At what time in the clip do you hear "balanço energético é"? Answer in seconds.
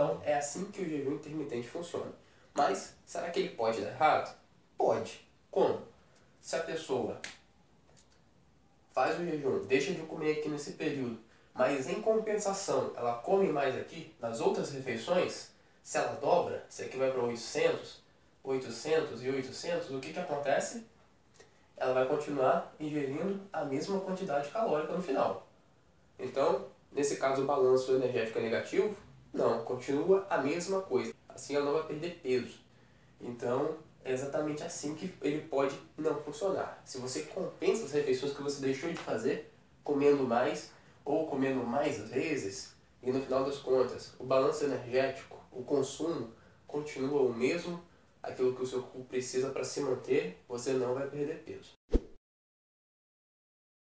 27.46-28.42